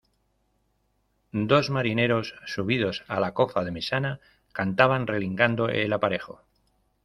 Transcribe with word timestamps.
dos 1.31 1.69
marineros 1.69 2.33
subidos 2.47 3.03
a 3.07 3.19
la 3.19 3.35
cofa 3.35 3.63
de 3.63 3.69
mesana, 3.69 4.19
cantaban 4.51 5.05
relingando 5.05 5.69
el 5.69 5.93
aparejo. 5.93 6.41